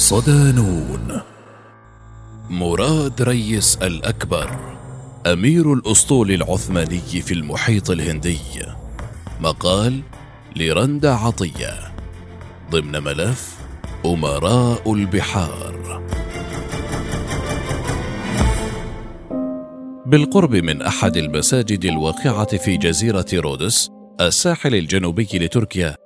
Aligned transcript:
صدانون 0.00 1.20
مراد 2.50 3.22
ريس 3.22 3.76
الأكبر 3.76 4.50
أمير 5.26 5.72
الأسطول 5.72 6.30
العثماني 6.30 6.98
في 7.00 7.34
المحيط 7.34 7.90
الهندي. 7.90 8.38
مقال 9.40 10.00
لرندا 10.56 11.10
عطية. 11.10 11.92
ضمن 12.70 13.02
ملف 13.02 13.56
أمراء 14.06 14.92
البحار. 14.92 16.02
بالقرب 20.06 20.54
من 20.54 20.82
أحد 20.82 21.16
المساجد 21.16 21.84
الواقعة 21.84 22.56
في 22.56 22.76
جزيرة 22.76 23.26
رودس 23.34 23.90
الساحل 24.20 24.74
الجنوبي 24.74 25.28
لتركيا 25.34 25.96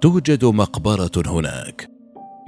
توجد 0.00 0.44
مقبرة 0.44 1.22
هناك. 1.26 1.91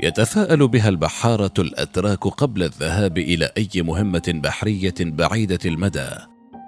يتفاءل 0.03 0.69
بها 0.69 0.89
البحارة 0.89 1.53
الأتراك 1.59 2.19
قبل 2.19 2.63
الذهاب 2.63 3.19
إلى 3.19 3.51
أي 3.57 3.83
مهمة 3.83 4.23
بحرية 4.29 4.95
بعيدة 5.01 5.59
المدى 5.65 6.11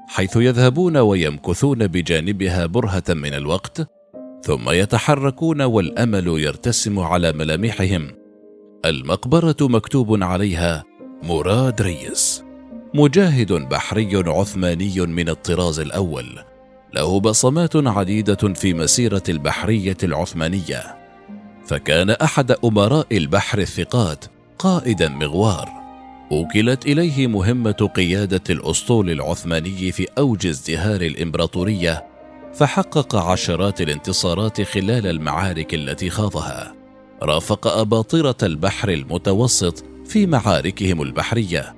حيث 0.08 0.36
يذهبون 0.36 0.96
ويمكثون 0.96 1.86
بجانبها 1.86 2.66
برهة 2.66 3.04
من 3.08 3.34
الوقت 3.34 3.88
ثم 4.42 4.70
يتحركون 4.70 5.62
والأمل 5.62 6.26
يرتسم 6.26 6.98
على 6.98 7.32
ملامحهم. 7.32 8.10
المقبرة 8.84 9.56
مكتوب 9.60 10.22
عليها 10.22 10.84
مراد 11.22 11.82
ريس. 11.82 12.44
مجاهد 12.94 13.52
بحري 13.52 14.16
عثماني 14.16 15.00
من 15.00 15.28
الطراز 15.28 15.80
الأول. 15.80 16.38
له 16.94 17.20
بصمات 17.20 17.76
عديدة 17.76 18.54
في 18.54 18.74
مسيرة 18.74 19.22
البحرية 19.28 19.96
العثمانية. 20.02 20.95
فكان 21.66 22.10
أحد 22.10 22.50
أمراء 22.64 23.06
البحر 23.12 23.58
الثقات 23.58 24.24
قائدا 24.58 25.08
مغوار. 25.08 25.68
وكلت 26.30 26.86
إليه 26.86 27.26
مهمة 27.26 27.90
قيادة 27.94 28.42
الأسطول 28.50 29.10
العثماني 29.10 29.92
في 29.92 30.06
أوج 30.18 30.46
ازدهار 30.46 31.00
الإمبراطورية 31.00 32.04
فحقق 32.54 33.16
عشرات 33.16 33.80
الانتصارات 33.80 34.62
خلال 34.62 35.06
المعارك 35.06 35.74
التي 35.74 36.10
خاضها. 36.10 36.74
رافق 37.22 37.66
أباطرة 37.66 38.36
البحر 38.42 38.88
المتوسط 38.88 39.84
في 40.04 40.26
معاركهم 40.26 41.02
البحرية. 41.02 41.74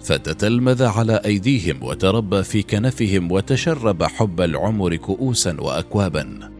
فتتلمذ 0.00 0.84
على 0.84 1.20
أيديهم 1.24 1.82
وتربى 1.82 2.42
في 2.42 2.62
كنفهم 2.62 3.32
وتشرب 3.32 4.02
حب 4.02 4.40
العمر 4.40 4.96
كؤوسا 4.96 5.56
واكوابا. 5.60 6.55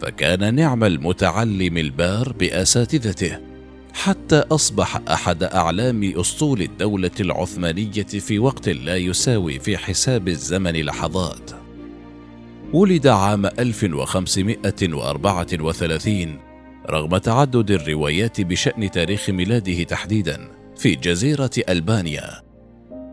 فكان 0.00 0.54
نعم 0.54 0.84
المتعلم 0.84 1.78
البار 1.78 2.32
بأساتذته 2.32 3.38
حتى 3.92 4.36
أصبح 4.36 5.00
أحد 5.10 5.42
أعلام 5.42 6.12
أسطول 6.16 6.62
الدولة 6.62 7.10
العثمانية 7.20 8.02
في 8.02 8.38
وقت 8.38 8.68
لا 8.68 8.96
يساوي 8.96 9.58
في 9.58 9.78
حساب 9.78 10.28
الزمن 10.28 10.72
لحظات 10.72 11.50
ولد 12.72 13.06
عام 13.06 13.46
1534 13.46 16.38
رغم 16.90 17.16
تعدد 17.16 17.70
الروايات 17.70 18.40
بشأن 18.40 18.90
تاريخ 18.90 19.30
ميلاده 19.30 19.82
تحديدا 19.82 20.48
في 20.76 20.94
جزيرة 20.94 21.50
ألبانيا. 21.68 22.42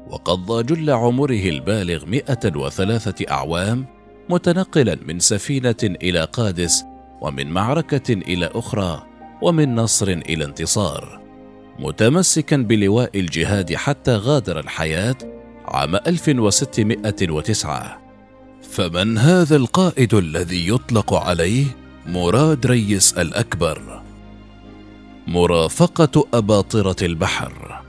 وقضى 0.09 0.63
جل 0.63 0.89
عمره 0.89 1.49
البالغ 1.49 2.05
103 2.05 3.25
أعوام 3.31 3.85
متنقلا 4.29 4.97
من 5.05 5.19
سفينة 5.19 5.75
إلى 5.83 6.23
قادس 6.23 6.83
ومن 7.21 7.51
معركة 7.51 8.13
إلى 8.13 8.49
أخرى 8.55 9.03
ومن 9.41 9.75
نصر 9.75 10.07
إلى 10.07 10.45
انتصار. 10.45 11.21
متمسكا 11.79 12.57
بلواء 12.57 13.19
الجهاد 13.19 13.75
حتى 13.75 14.15
غادر 14.15 14.59
الحياة 14.59 15.15
عام 15.65 15.95
1609 15.95 18.01
فمن 18.61 19.17
هذا 19.17 19.55
القائد 19.55 20.13
الذي 20.13 20.67
يطلق 20.67 21.13
عليه 21.13 21.65
مراد 22.07 22.65
ريس 22.65 23.13
الأكبر؟ 23.13 24.01
مرافقة 25.27 26.27
أباطرة 26.33 26.95
البحر. 27.01 27.81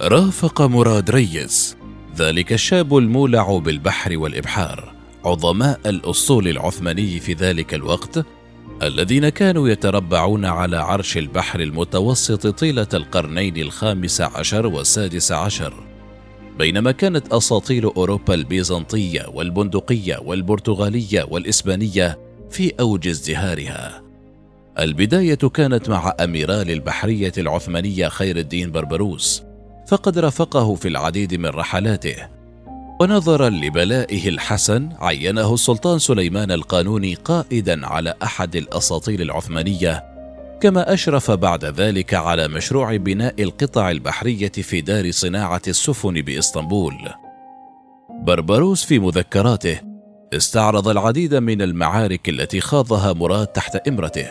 رافق 0.00 0.62
مراد 0.62 1.10
ريس 1.10 1.76
ذلك 2.16 2.52
الشاب 2.52 2.96
المولع 2.96 3.58
بالبحر 3.58 4.18
والإبحار. 4.18 4.89
عظماء 5.24 5.80
الاسطول 5.86 6.48
العثماني 6.48 7.20
في 7.20 7.32
ذلك 7.32 7.74
الوقت 7.74 8.26
الذين 8.82 9.28
كانوا 9.28 9.68
يتربعون 9.68 10.44
على 10.44 10.76
عرش 10.76 11.16
البحر 11.16 11.60
المتوسط 11.60 12.46
طيلة 12.46 12.86
القرنين 12.94 13.56
الخامس 13.56 14.20
عشر 14.20 14.66
والسادس 14.66 15.32
عشر. 15.32 15.74
بينما 16.58 16.92
كانت 16.92 17.32
أساطيل 17.32 17.84
أوروبا 17.84 18.34
البيزنطية 18.34 19.26
والبندقية 19.34 20.18
والبرتغالية 20.24 21.26
والإسبانية 21.30 22.18
في 22.50 22.72
أوج 22.80 23.08
ازدهارها. 23.08 24.02
البداية 24.78 25.34
كانت 25.34 25.88
مع 25.88 26.14
أميرال 26.20 26.70
البحرية 26.70 27.32
العثمانية 27.38 28.08
خير 28.08 28.36
الدين 28.36 28.72
بربروس 28.72 29.42
فقد 29.88 30.18
رافقه 30.18 30.74
في 30.74 30.88
العديد 30.88 31.34
من 31.34 31.46
رحلاته. 31.46 32.39
ونظرا 33.00 33.48
لبلائه 33.48 34.28
الحسن 34.28 34.88
عينه 34.98 35.54
السلطان 35.54 35.98
سليمان 35.98 36.52
القانوني 36.52 37.14
قائدا 37.14 37.86
على 37.86 38.14
أحد 38.22 38.56
الاساطيل 38.56 39.22
العثمانية 39.22 40.04
كما 40.60 40.94
أشرف 40.94 41.30
بعد 41.30 41.64
ذلك 41.64 42.14
على 42.14 42.48
مشروع 42.48 42.96
بناء 42.96 43.42
القطع 43.42 43.90
البحرية 43.90 44.52
في 44.52 44.80
دار 44.80 45.10
صناعة 45.10 45.62
السفن 45.68 46.12
بإسطنبول. 46.12 46.94
بربروس 48.22 48.84
في 48.84 48.98
مذكراته 48.98 49.80
استعرض 50.32 50.88
العديد 50.88 51.34
من 51.34 51.62
المعارك 51.62 52.28
التي 52.28 52.60
خاضها 52.60 53.12
مراد 53.12 53.46
تحت 53.46 53.88
إمرته 53.88 54.26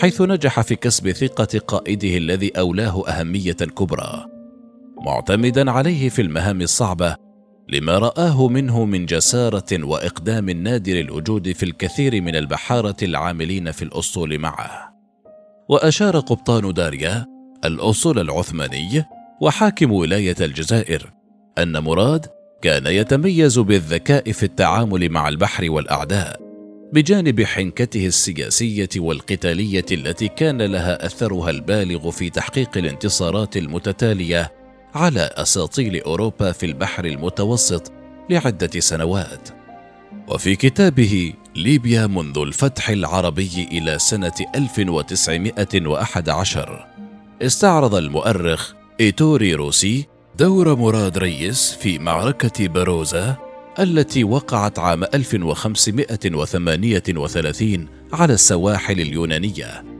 حيث 0.00 0.20
نجح 0.20 0.60
في 0.60 0.74
كسب 0.76 1.10
ثقة 1.10 1.58
قائده 1.58 2.16
الذي 2.16 2.50
أولاه 2.58 3.08
أهمية 3.08 3.52
كبرى. 3.52 4.26
معتمدا 5.06 5.70
عليه 5.70 6.08
في 6.08 6.22
المهام 6.22 6.60
الصعبة 6.60 7.31
لما 7.68 7.98
رآه 7.98 8.48
منه 8.48 8.84
من 8.84 9.06
جسارة 9.06 9.84
وإقدام 9.84 10.50
نادر 10.50 11.00
الوجود 11.00 11.52
في 11.52 11.62
الكثير 11.62 12.20
من 12.20 12.36
البحارة 12.36 12.96
العاملين 13.02 13.70
في 13.70 13.82
الأسطول 13.82 14.38
معه. 14.38 14.92
وأشار 15.68 16.18
قبطان 16.20 16.72
داريا 16.72 17.26
الأسطول 17.64 18.18
العثماني 18.18 19.04
وحاكم 19.40 19.92
ولاية 19.92 20.36
الجزائر 20.40 21.12
أن 21.58 21.78
مراد 21.78 22.26
كان 22.62 22.86
يتميز 22.86 23.58
بالذكاء 23.58 24.32
في 24.32 24.42
التعامل 24.42 25.08
مع 25.08 25.28
البحر 25.28 25.70
والأعداء 25.70 26.40
بجانب 26.92 27.42
حنكته 27.42 28.06
السياسية 28.06 28.88
والقتالية 28.96 29.84
التي 29.92 30.28
كان 30.28 30.62
لها 30.62 31.06
أثرها 31.06 31.50
البالغ 31.50 32.10
في 32.10 32.30
تحقيق 32.30 32.78
الانتصارات 32.78 33.56
المتتالية 33.56 34.52
على 34.94 35.20
أساطيل 35.20 36.02
أوروبا 36.02 36.52
في 36.52 36.66
البحر 36.66 37.04
المتوسط 37.04 37.92
لعدة 38.30 38.80
سنوات. 38.80 39.48
وفي 40.28 40.56
كتابه 40.56 41.32
ليبيا 41.56 42.06
منذ 42.06 42.38
الفتح 42.38 42.88
العربي 42.88 43.68
إلى 43.70 43.98
سنة 43.98 44.32
1911 44.54 46.86
استعرض 47.42 47.94
المؤرخ 47.94 48.72
إيتوري 49.00 49.54
روسي 49.54 50.06
دور 50.38 50.76
مراد 50.76 51.18
ريس 51.18 51.76
في 51.80 51.98
معركة 51.98 52.68
بروزا 52.68 53.36
التي 53.78 54.24
وقعت 54.24 54.78
عام 54.78 55.04
1538 55.04 57.88
على 58.12 58.32
السواحل 58.32 59.00
اليونانية. 59.00 59.91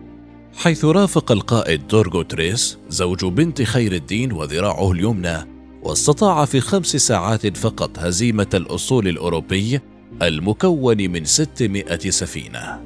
حيث 0.57 0.85
رافق 0.85 1.33
القائد 1.33 1.87
دورغو 1.87 2.23
تريس 2.23 2.79
زوج 2.89 3.25
بنت 3.25 3.63
خير 3.63 3.93
الدين 3.93 4.33
وذراعه 4.33 4.93
اليمنى 4.93 5.37
واستطاع 5.83 6.45
في 6.45 6.61
خمس 6.61 6.97
ساعات 6.97 7.57
فقط 7.57 7.99
هزيمة 7.99 8.47
الأصول 8.55 9.09
الأوروبي 9.09 9.81
المكون 10.23 11.11
من 11.11 11.25
600 11.25 12.11
سفينة. 12.11 12.81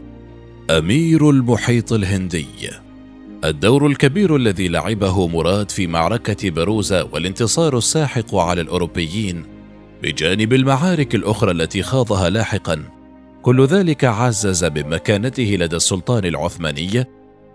أمير 0.70 1.30
المحيط 1.30 1.92
الهندي. 1.92 2.46
الدور 3.44 3.86
الكبير 3.86 4.36
الذي 4.36 4.68
لعبه 4.68 5.26
مراد 5.26 5.70
في 5.70 5.86
معركة 5.86 6.50
بروزا 6.50 7.02
والانتصار 7.02 7.78
الساحق 7.78 8.34
على 8.34 8.60
الأوروبيين 8.60 9.44
بجانب 10.02 10.52
المعارك 10.52 11.14
الأخرى 11.14 11.50
التي 11.50 11.82
خاضها 11.82 12.30
لاحقا. 12.30 12.82
كل 13.42 13.66
ذلك 13.66 14.04
عزز 14.04 14.64
بمكانته 14.64 15.56
لدى 15.60 15.76
السلطان 15.76 16.24
العثماني 16.24 17.04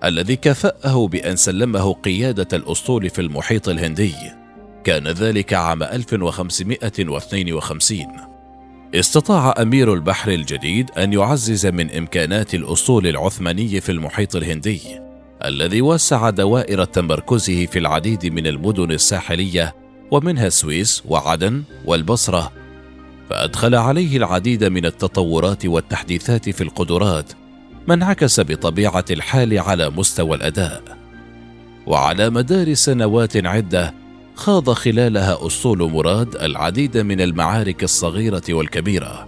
الذي 0.03 0.36
كافأه 0.36 1.07
بأن 1.07 1.36
سلمه 1.36 1.94
قيادة 1.94 2.48
الأسطول 2.53 3.09
في 3.09 3.21
المحيط 3.21 3.69
الهندي. 3.69 4.15
كان 4.83 5.07
ذلك 5.07 5.53
عام 5.53 5.83
1552 5.83 8.07
استطاع 8.95 9.53
أمير 9.62 9.94
البحر 9.94 10.31
الجديد 10.31 10.92
أن 10.92 11.13
يعزز 11.13 11.65
من 11.65 11.92
إمكانات 11.92 12.56
الأسطول 12.56 13.07
العثماني 13.07 13.81
في 13.81 13.92
المحيط 13.92 14.36
الهندي 14.36 14.81
الذي 15.45 15.81
وسع 15.81 16.30
دوائر 16.30 16.83
تمركزه 16.83 17.65
في 17.65 17.80
العديد 17.80 18.25
من 18.25 18.47
المدن 18.47 18.92
الساحلية 18.92 19.75
ومنها 20.12 20.47
السويس 20.47 21.04
وعدن 21.06 21.63
والبصرة. 21.86 22.51
فأدخل 23.30 23.75
عليه 23.75 24.18
العديد 24.18 24.63
من 24.63 24.86
التطورات 24.86 25.65
والتحديثات 25.65 26.50
في 26.50 26.62
القدرات 26.62 27.31
ما 27.88 27.94
انعكس 27.94 28.39
بطبيعة 28.39 29.06
الحال 29.12 29.60
على 29.60 29.89
مستوى 29.89 30.36
الأداء. 30.36 31.01
وعلى 31.88 32.30
مدار 32.30 32.74
سنوات 32.74 33.45
عدة 33.45 33.94
خاض 34.36 34.69
خلالها 34.69 35.48
أسطول 35.48 35.92
مراد 35.92 36.36
العديد 36.36 36.98
من 36.98 37.22
المعارك 37.22 37.83
الصغيرة 37.83 38.44
والكبيرة 38.50 39.28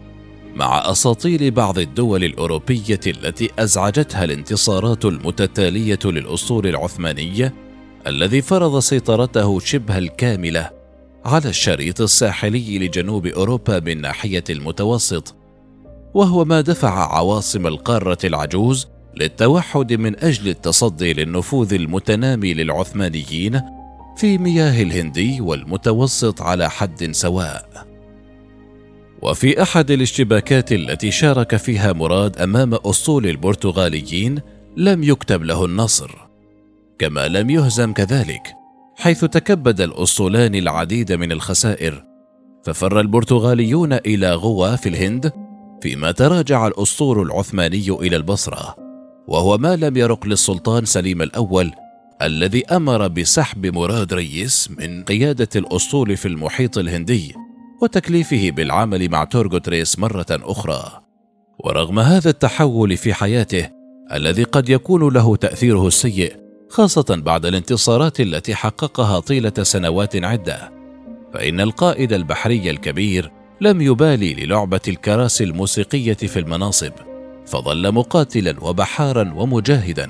مع 0.55 0.91
اساطيل 0.91 1.51
بعض 1.51 1.79
الدول 1.79 2.23
الأوروبية 2.23 2.99
التي 3.07 3.49
أزعجتها 3.59 4.23
الانتصارات 4.23 5.05
المتتالية 5.05 5.99
للأسطول 6.05 6.67
العثماني 6.67 7.51
الذي 8.07 8.41
فرض 8.41 8.79
سيطرته 8.79 9.59
شبه 9.59 9.97
الكاملة 9.97 10.69
على 11.25 11.49
الشريط 11.49 12.01
الساحلي 12.01 12.79
لجنوب 12.79 13.27
أوروبا 13.27 13.79
من 13.79 14.01
ناحية 14.01 14.43
المتوسط 14.49 15.35
وهو 16.13 16.45
ما 16.45 16.61
دفع 16.61 17.15
عواصم 17.17 17.67
القارة 17.67 18.17
العجوز 18.23 18.87
للتوحد 19.17 19.93
من 19.93 20.19
أجل 20.19 20.49
التصدي 20.49 21.13
للنفوذ 21.13 21.73
المتنامي 21.73 22.53
للعثمانيين 22.53 23.61
في 24.17 24.37
مياه 24.37 24.83
الهندي 24.83 25.41
والمتوسط 25.41 26.41
على 26.41 26.69
حد 26.69 27.11
سواء. 27.11 27.87
وفي 29.21 29.61
أحد 29.61 29.91
الاشتباكات 29.91 30.71
التي 30.71 31.11
شارك 31.11 31.55
فيها 31.55 31.93
مراد 31.93 32.37
أمام 32.37 32.73
اسطول 32.73 33.27
البرتغاليين 33.27 34.41
لم 34.77 35.03
يكتب 35.03 35.43
له 35.43 35.65
النصر. 35.65 36.11
كما 36.99 37.27
لم 37.27 37.49
يهزم 37.49 37.93
كذلك 37.93 38.53
حيث 38.97 39.25
تكبد 39.25 39.81
الاسطولان 39.81 40.55
العديد 40.55 41.11
من 41.11 41.31
الخسائر 41.31 42.05
ففر 42.63 42.99
البرتغاليون 42.99 43.93
إلى 43.93 44.33
غوا 44.33 44.75
في 44.75 44.89
الهند 44.89 45.42
فيما 45.83 46.11
تراجع 46.11 46.67
الاسطول 46.67 47.21
العثماني 47.21 47.89
إلى 47.89 48.15
البصرة 48.15 48.75
وهو 49.27 49.57
ما 49.57 49.75
لم 49.75 49.97
يرق 49.97 50.25
للسلطان 50.27 50.85
سليم 50.85 51.21
الأول 51.21 51.71
الذي 52.21 52.65
أمر 52.65 53.07
بسحب 53.07 53.65
مراد 53.65 54.13
ريس 54.13 54.69
من 54.79 55.03
قيادة 55.03 55.49
الأسطول 55.55 56.17
في 56.17 56.27
المحيط 56.27 56.77
الهندي 56.77 57.35
وتكليفه 57.81 58.51
بالعمل 58.51 59.09
مع 59.09 59.23
تورغوت 59.23 59.69
ريس 59.69 59.99
مرة 59.99 60.25
أخرى. 60.31 61.01
ورغم 61.59 61.99
هذا 61.99 62.29
التحول 62.29 62.97
في 62.97 63.13
حياته 63.13 63.69
الذي 64.13 64.43
قد 64.43 64.69
يكون 64.69 65.13
له 65.13 65.35
تأثيره 65.35 65.87
السيء 65.87 66.35
خاصة 66.69 67.21
بعد 67.25 67.45
الانتصارات 67.45 68.19
التي 68.19 68.55
حققها 68.55 69.19
طيلة 69.19 69.53
سنوات 69.61 70.15
عدة 70.15 70.71
فإن 71.33 71.61
القائد 71.61 72.13
البحري 72.13 72.69
الكبير 72.69 73.42
لم 73.63 73.81
يبالي 73.81 74.33
للعبة 74.33 74.81
الكراسي 74.87 75.43
الموسيقية 75.43 76.13
في 76.13 76.39
المناصب 76.39 76.91
فظل 77.45 77.91
مقاتلا 77.91 78.63
وبحارا 78.63 79.33
ومجاهدا 79.35 80.09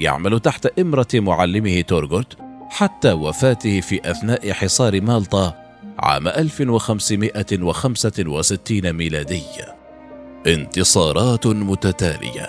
يعمل 0.00 0.40
تحت 0.40 0.78
إمرة 0.78 1.08
معلمه 1.14 1.80
تورغوت 1.80 2.36
حتى 2.70 3.12
وفاته 3.12 3.80
في 3.80 4.10
أثناء 4.10 4.52
حصار 4.52 5.00
مالطا 5.00 5.54
عام 5.98 6.28
1565 6.28 8.92
ميلادي. 8.92 9.42
انتصارات 10.46 11.46
متتالية. 11.46 12.48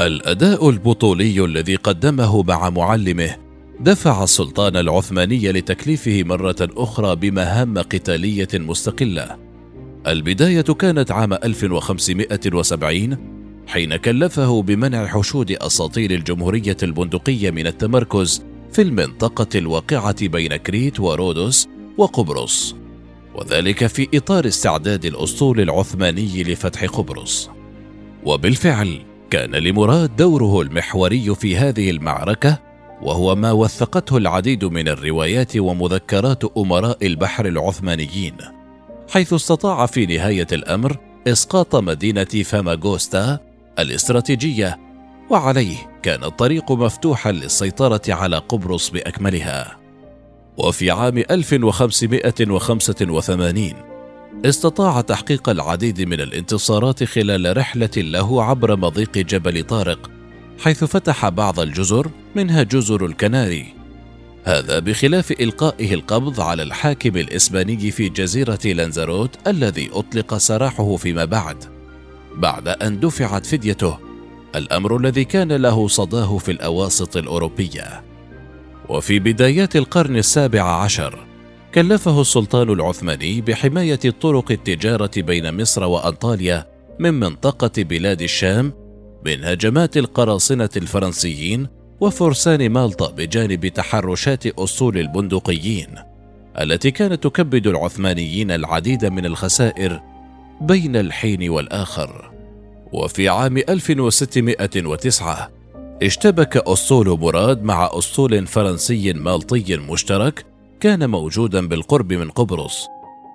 الأداء 0.00 0.70
البطولي 0.70 1.44
الذي 1.44 1.76
قدمه 1.76 2.42
مع 2.42 2.70
معلمه 2.70 3.36
دفع 3.80 4.24
السلطان 4.24 4.76
العثماني 4.76 5.52
لتكليفه 5.52 6.22
مرة 6.22 6.56
أخرى 6.60 7.16
بمهام 7.16 7.78
قتالية 7.78 8.48
مستقلة 8.54 9.43
البداية 10.06 10.62
كانت 10.62 11.12
عام 11.12 11.32
1570 11.32 13.16
حين 13.66 13.96
كلفه 13.96 14.62
بمنع 14.62 15.06
حشود 15.06 15.50
اساطيل 15.50 16.12
الجمهورية 16.12 16.76
البندقية 16.82 17.50
من 17.50 17.66
التمركز 17.66 18.44
في 18.72 18.82
المنطقة 18.82 19.58
الواقعة 19.58 20.28
بين 20.28 20.56
كريت 20.56 21.00
ورودوس 21.00 21.68
وقبرص 21.98 22.76
وذلك 23.34 23.86
في 23.86 24.08
إطار 24.14 24.46
استعداد 24.46 25.04
الأسطول 25.04 25.60
العثماني 25.60 26.42
لفتح 26.42 26.84
قبرص. 26.84 27.50
وبالفعل 28.24 29.00
كان 29.30 29.50
لمراد 29.50 30.16
دوره 30.16 30.60
المحوري 30.60 31.34
في 31.34 31.56
هذه 31.56 31.90
المعركة 31.90 32.58
وهو 33.02 33.34
ما 33.34 33.52
وثقته 33.52 34.16
العديد 34.16 34.64
من 34.64 34.88
الروايات 34.88 35.56
ومذكرات 35.56 36.44
أمراء 36.44 37.06
البحر 37.06 37.46
العثمانيين. 37.46 38.53
حيث 39.14 39.32
استطاع 39.32 39.86
في 39.86 40.06
نهاية 40.06 40.46
الأمر 40.52 40.96
إسقاط 41.28 41.76
مدينة 41.76 42.24
فاماغوستا 42.24 43.38
الاستراتيجية 43.78 44.78
وعليه 45.30 45.76
كان 46.02 46.24
الطريق 46.24 46.72
مفتوحا 46.72 47.32
للسيطرة 47.32 48.02
على 48.08 48.38
قبرص 48.38 48.90
بأكملها. 48.90 49.76
وفي 50.56 50.90
عام 50.90 51.18
1585 51.18 53.72
استطاع 54.44 55.00
تحقيق 55.00 55.48
العديد 55.48 56.02
من 56.02 56.20
الانتصارات 56.20 57.04
خلال 57.04 57.56
رحلة 57.56 57.90
له 57.96 58.44
عبر 58.44 58.76
مضيق 58.76 59.18
جبل 59.18 59.64
طارق 59.64 60.10
حيث 60.60 60.84
فتح 60.84 61.28
بعض 61.28 61.60
الجزر 61.60 62.10
منها 62.34 62.62
جزر 62.62 63.06
الكناري. 63.06 63.83
هذا 64.44 64.78
بخلاف 64.78 65.32
إلقائه 65.32 65.94
القبض 65.94 66.40
على 66.40 66.62
الحاكم 66.62 67.16
الإسباني 67.16 67.90
في 67.90 68.08
جزيرة 68.08 68.58
لانزاروت 68.64 69.48
الذي 69.48 69.90
أطلق 69.92 70.36
سراحه 70.36 70.96
فيما 70.96 71.24
بعد 71.24 71.64
بعد 72.34 72.68
أن 72.68 73.00
دفعت 73.00 73.46
فديته 73.46 73.98
الأمر 74.56 74.96
الذي 74.96 75.24
كان 75.24 75.52
له 75.52 75.88
صداه 75.88 76.38
في 76.38 76.52
الأواسط 76.52 77.16
الأوروبية. 77.16 78.04
وفي 78.88 79.18
بدايات 79.18 79.76
القرن 79.76 80.16
السابع 80.16 80.62
عشر 80.62 81.26
كلفه 81.74 82.20
السلطان 82.20 82.70
العثماني 82.70 83.40
بحماية 83.40 84.10
طرق 84.20 84.52
التجارة 84.52 85.10
بين 85.16 85.60
مصر 85.60 85.84
وأنطاليا 85.84 86.66
من 86.98 87.14
منطقة 87.14 87.82
بلاد 87.82 88.22
الشام 88.22 88.72
من 89.26 89.44
هجمات 89.44 89.96
القراصنة 89.96 90.70
الفرنسيين 90.76 91.68
وفرسان 92.04 92.70
مالطا 92.70 93.10
بجانب 93.10 93.66
تحرشات 93.66 94.46
اسطول 94.46 94.98
البندقيين 94.98 95.88
التي 96.60 96.90
كانت 96.90 97.24
تكبد 97.24 97.66
العثمانيين 97.66 98.50
العديد 98.50 99.04
من 99.04 99.26
الخسائر 99.26 100.00
بين 100.60 100.96
الحين 100.96 101.50
والآخر. 101.50 102.30
وفي 102.92 103.28
عام 103.28 103.56
1609 103.56 105.50
اشتبك 106.02 106.56
اسطول 106.56 107.20
مراد 107.20 107.62
مع 107.62 107.90
اسطول 107.92 108.46
فرنسي 108.46 109.12
مالطي 109.12 109.76
مشترك 109.76 110.46
كان 110.80 111.10
موجودا 111.10 111.68
بالقرب 111.68 112.12
من 112.12 112.30
قبرص. 112.30 112.86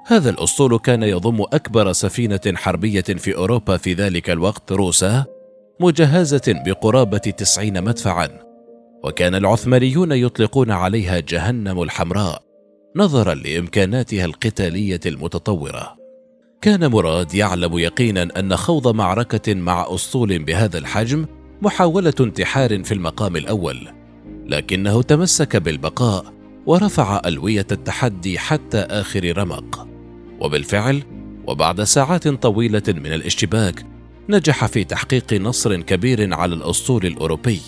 هذا 0.05 0.29
الاسطول 0.29 0.79
كان 0.79 1.03
يضم 1.03 1.41
أكبر 1.41 1.91
سفينة 1.91 2.41
حربية 2.55 3.01
في 3.01 3.35
أوروبا 3.35 3.77
في 3.77 3.93
ذلك 3.93 4.29
الوقت 4.29 4.71
روسا 4.71 5.25
مجهزة 5.79 6.53
بقرابة 6.65 7.17
تسعين 7.17 7.83
مدفعا. 7.83 8.48
وكان 9.03 9.35
العثمانيون 9.35 10.11
يطلقون 10.11 10.71
عليها 10.71 11.19
جهنم 11.19 11.81
الحمراء 11.81 12.43
نظرا 12.95 13.33
لإمكاناتها 13.33 14.25
القتالية 14.25 14.99
المتطورة. 15.05 15.95
كان 16.61 16.91
مراد 16.91 17.33
يعلم 17.33 17.77
يقينا 17.77 18.27
أن 18.39 18.55
خوض 18.55 18.95
معركة 18.95 19.53
مع 19.53 19.85
اسطول 19.89 20.39
بهذا 20.39 20.77
الحجم 20.77 21.25
محاولة 21.61 22.13
انتحار 22.19 22.83
في 22.83 22.93
المقام 22.93 23.35
الأول 23.35 23.87
لكنه 24.45 25.01
تمسك 25.01 25.55
بالبقاء 25.55 26.33
ورفع 26.65 27.21
ألوية 27.25 27.67
التحدي 27.71 28.39
حتى 28.39 28.77
آخر 28.77 29.37
رمق. 29.37 29.87
وبالفعل 30.39 31.03
وبعد 31.47 31.83
ساعات 31.83 32.27
طويلة 32.27 32.83
من 32.87 33.13
الاشتباك 33.13 33.85
نجح 34.29 34.65
في 34.65 34.83
تحقيق 34.83 35.33
نصر 35.33 35.81
كبير 35.81 36.33
على 36.33 36.55
الاسطول 36.55 37.05
الأوروبي. 37.05 37.61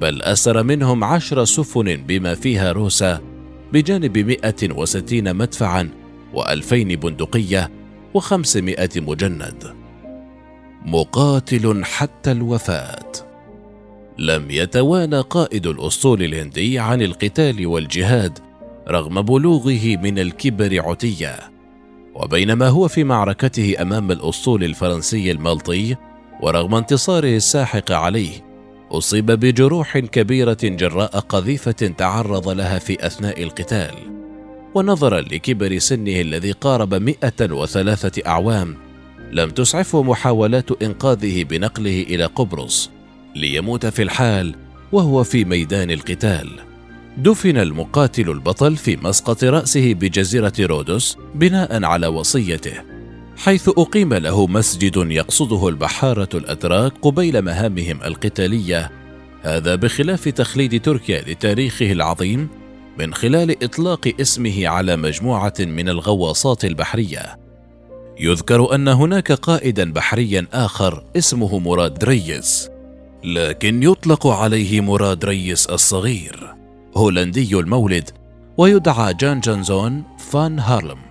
بل 0.00 0.22
أسر 0.22 0.62
منهم 0.62 1.04
عشر 1.04 1.44
سفن 1.44 1.96
بما 1.96 2.34
فيها 2.34 2.72
روسا 2.72 3.20
بجانب 3.72 4.18
160 4.18 5.36
مدفعا 5.36 5.90
و2000 6.34 6.72
بندقية 6.72 7.70
و500 8.18 8.96
مجند. 8.96 9.74
مقاتل 10.86 11.84
حتى 11.84 12.32
الوفاة. 12.32 13.12
لم 14.18 14.50
يتوانى 14.50 15.20
قائد 15.20 15.66
الأسطول 15.66 16.22
الهندي 16.22 16.78
عن 16.78 17.02
القتال 17.02 17.66
والجهاد 17.66 18.38
رغم 18.88 19.22
بلوغه 19.22 19.96
من 19.96 20.18
الكبر 20.18 20.88
عتيه 20.88 21.38
وبينما 22.14 22.68
هو 22.68 22.88
في 22.88 23.04
معركته 23.04 23.74
أمام 23.82 24.10
الأسطول 24.10 24.64
الفرنسي 24.64 25.30
المالطي 25.30 25.96
ورغم 26.42 26.74
انتصاره 26.74 27.36
الساحق 27.36 27.92
عليه 27.92 28.47
أصيب 28.90 29.26
بجروح 29.26 29.98
كبيرة 29.98 30.58
جراء 30.62 31.18
قذيفة 31.18 31.72
تعرض 31.72 32.48
لها 32.48 32.78
في 32.78 33.06
أثناء 33.06 33.42
القتال 33.42 33.94
ونظرا 34.74 35.20
لكبر 35.20 35.78
سنه 35.78 36.20
الذي 36.20 36.52
قارب 36.52 36.94
103 36.94 38.22
أعوام 38.26 38.76
لم 39.32 39.50
تسعفه 39.50 40.02
محاولات 40.02 40.82
إنقاذه 40.82 41.44
بنقله 41.44 42.02
إلى 42.02 42.24
قبرص 42.24 42.90
ليموت 43.36 43.86
في 43.86 44.02
الحال 44.02 44.54
وهو 44.92 45.24
في 45.24 45.44
ميدان 45.44 45.90
القتال. 45.90 46.50
دفن 47.16 47.56
المقاتل 47.56 48.30
البطل 48.30 48.76
في 48.76 48.96
مسقط 48.96 49.44
رأسه 49.44 49.94
بجزيرة 49.94 50.52
رودوس 50.60 51.18
بناء 51.34 51.84
على 51.84 52.06
وصيته. 52.06 52.97
حيث 53.38 53.68
أقيم 53.68 54.14
له 54.14 54.46
مسجد 54.46 54.96
يقصده 54.96 55.68
البحارة 55.68 56.28
الأتراك 56.34 56.92
قبيل 57.02 57.42
مهامهم 57.42 58.02
القتالية. 58.02 58.90
هذا 59.42 59.74
بخلاف 59.74 60.28
تخليد 60.28 60.82
تركيا 60.82 61.20
لتاريخه 61.20 61.92
العظيم 61.92 62.48
من 62.98 63.14
خلال 63.14 63.64
إطلاق 63.64 64.14
اسمه 64.20 64.68
على 64.68 64.96
مجموعة 64.96 65.54
من 65.60 65.88
الغواصات 65.88 66.64
البحرية. 66.64 67.38
يذكر 68.20 68.74
أن 68.74 68.88
هناك 68.88 69.32
قائدا 69.32 69.92
بحريا 69.92 70.46
آخر 70.52 71.04
اسمه 71.16 71.58
مراد 71.58 72.04
ريس 72.04 72.70
لكن 73.24 73.82
يطلق 73.82 74.26
عليه 74.26 74.80
مراد 74.80 75.24
ريس 75.24 75.66
الصغير 75.66 76.54
هولندي 76.96 77.56
المولد 77.56 78.10
ويدعى 78.56 79.14
جان 79.14 79.40
جانزون 79.40 80.02
فان 80.18 80.58
هارلم. 80.58 81.07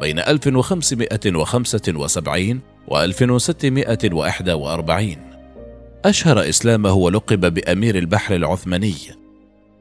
بين 0.00 0.18
1575 0.18 2.60
و 2.88 2.98
1641 2.98 5.16
أشهر 6.04 6.48
إسلامه 6.48 6.92
ولقب 6.92 7.54
بأمير 7.54 7.98
البحر 7.98 8.34
العثماني 8.34 8.94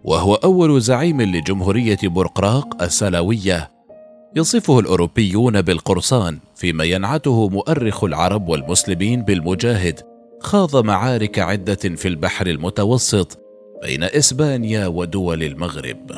وهو 0.03 0.35
أول 0.35 0.81
زعيم 0.81 1.21
لجمهورية 1.21 1.97
برقراق 2.03 2.83
السلاوية. 2.83 3.71
يصفه 4.35 4.79
الأوروبيون 4.79 5.61
بالقرصان 5.61 6.39
فيما 6.55 6.83
ينعته 6.83 7.49
مؤرخ 7.49 8.03
العرب 8.03 8.49
والمسلمين 8.49 9.23
بالمجاهد 9.23 9.99
خاض 10.39 10.85
معارك 10.85 11.39
عدة 11.39 11.75
في 11.75 12.07
البحر 12.07 12.47
المتوسط 12.47 13.39
بين 13.83 14.03
إسبانيا 14.03 14.87
ودول 14.87 15.43
المغرب. 15.43 16.11